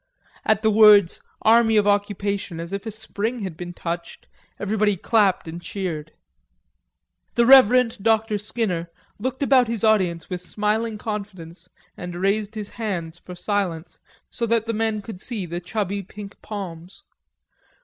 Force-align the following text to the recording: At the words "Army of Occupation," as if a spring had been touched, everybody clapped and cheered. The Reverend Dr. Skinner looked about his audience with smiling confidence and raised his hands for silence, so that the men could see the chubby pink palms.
At 0.45 0.63
the 0.63 0.71
words 0.71 1.21
"Army 1.43 1.77
of 1.77 1.85
Occupation," 1.85 2.59
as 2.59 2.73
if 2.73 2.87
a 2.87 2.89
spring 2.89 3.41
had 3.41 3.55
been 3.55 3.71
touched, 3.71 4.25
everybody 4.59 4.97
clapped 4.97 5.47
and 5.47 5.61
cheered. 5.61 6.11
The 7.35 7.45
Reverend 7.45 7.99
Dr. 8.01 8.39
Skinner 8.39 8.89
looked 9.19 9.43
about 9.43 9.67
his 9.67 9.83
audience 9.83 10.27
with 10.27 10.41
smiling 10.41 10.97
confidence 10.97 11.69
and 11.95 12.15
raised 12.15 12.55
his 12.55 12.71
hands 12.71 13.19
for 13.19 13.35
silence, 13.35 13.99
so 14.31 14.47
that 14.47 14.65
the 14.65 14.73
men 14.73 15.03
could 15.03 15.21
see 15.21 15.45
the 15.45 15.59
chubby 15.59 16.01
pink 16.01 16.41
palms. 16.41 17.03